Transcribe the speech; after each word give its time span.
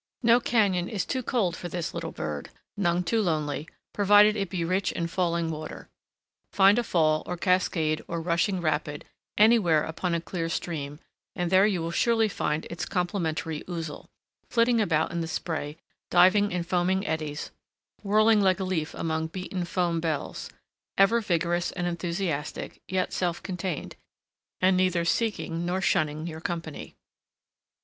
No 0.23 0.39
cañon 0.41 0.89
is 0.89 1.05
too 1.05 1.21
cold 1.21 1.55
for 1.55 1.69
this 1.69 1.93
little 1.93 2.11
bird, 2.11 2.49
none 2.75 3.03
too 3.03 3.21
lonely, 3.21 3.67
provided 3.93 4.35
it 4.35 4.49
be 4.49 4.65
rich 4.65 4.91
in 4.91 5.05
falling 5.05 5.51
water. 5.51 5.89
Find 6.51 6.79
a 6.79 6.83
fall, 6.83 7.21
or 7.27 7.37
cascade, 7.37 8.01
or 8.07 8.19
rushing 8.19 8.61
rapid, 8.61 9.05
anywhere 9.37 9.83
upon 9.83 10.15
a 10.15 10.19
clear 10.19 10.49
stream, 10.49 10.97
and 11.35 11.51
there 11.51 11.67
you 11.67 11.83
will 11.83 11.91
surely 11.91 12.27
find 12.27 12.65
its 12.71 12.83
complementary 12.83 13.63
Ouzel, 13.69 14.09
flitting 14.49 14.81
about 14.81 15.11
in 15.11 15.21
the 15.21 15.27
spray, 15.27 15.77
diving 16.09 16.51
in 16.51 16.63
foaming 16.63 17.05
eddies, 17.05 17.51
whirling 18.01 18.41
like 18.41 18.59
a 18.59 18.63
leaf 18.63 18.95
among 18.95 19.27
beaten 19.27 19.65
foam 19.65 19.99
bells; 19.99 20.49
ever 20.97 21.21
vigorous 21.21 21.71
and 21.73 21.85
enthusiastic, 21.85 22.81
yet 22.87 23.13
self 23.13 23.43
contained, 23.43 23.95
and 24.61 24.75
neither 24.75 25.05
seeking 25.05 25.63
nor 25.63 25.79
shunning 25.79 26.25
your 26.25 26.41
company. 26.41 26.95